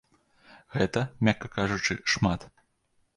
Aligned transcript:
Гэта, 0.77 1.03
мякка 1.27 1.51
кажучы, 1.57 1.99
шмат. 2.15 2.47